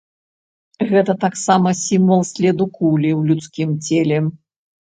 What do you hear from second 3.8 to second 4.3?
целе.